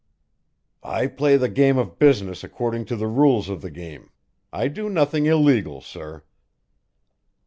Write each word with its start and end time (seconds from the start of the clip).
"I 0.81 1.05
play 1.05 1.37
the 1.37 1.47
game 1.47 1.77
of 1.77 1.99
business 1.99 2.43
according 2.43 2.85
to 2.85 2.95
the 2.95 3.05
rules 3.05 3.49
of 3.49 3.61
the 3.61 3.69
game; 3.69 4.09
I 4.51 4.67
do 4.67 4.89
nothing 4.89 5.27
illegal, 5.27 5.79
sir." 5.79 6.23